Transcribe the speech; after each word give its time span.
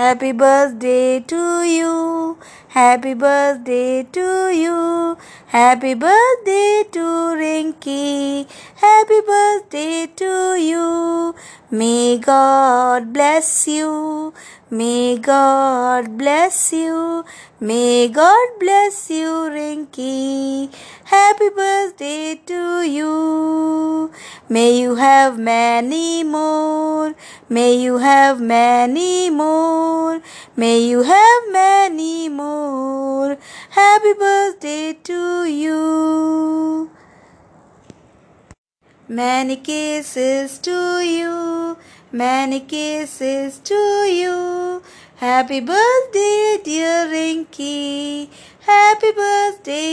Happy 0.00 0.32
birthday 0.32 1.20
to 1.30 1.62
you. 1.62 2.38
Happy 2.68 3.12
birthday 3.12 4.02
to 4.16 4.48
you. 4.48 5.18
Happy 5.48 5.92
birthday 5.92 6.84
to 6.90 7.04
Rinky. 7.40 8.46
Happy 8.76 9.20
birthday 9.30 10.06
to 10.20 10.56
you. 10.58 11.34
May 11.70 12.16
God 12.16 13.12
bless 13.12 13.68
you. 13.68 14.32
May 14.70 15.18
God 15.18 16.16
bless 16.16 16.72
you. 16.72 17.24
May 17.60 18.08
God 18.08 18.48
bless 18.58 19.10
you, 19.10 19.28
Rinky. 19.58 20.72
Happy 21.04 21.50
birthday 21.50 22.40
to 22.46 22.80
you. 22.98 23.69
May 24.52 24.80
you 24.80 24.96
have 24.96 25.38
many 25.38 26.24
more. 26.24 27.14
May 27.48 27.74
you 27.76 27.98
have 27.98 28.40
many 28.40 29.30
more. 29.30 30.20
May 30.56 30.80
you 30.80 31.04
have 31.04 31.42
many 31.52 32.28
more. 32.28 33.38
Happy 33.70 34.12
birthday 34.12 34.94
to 35.04 35.44
you. 35.44 36.90
Many 39.08 39.54
kisses 39.54 40.58
to 40.58 40.98
you. 40.98 41.76
Many 42.10 42.58
kisses 42.58 43.60
to 43.60 43.74
you. 44.20 44.82
Happy 45.14 45.60
birthday, 45.60 46.58
dear 46.64 47.06
Rinky. 47.06 48.28
Happy 48.66 49.12
birthday. 49.12 49.89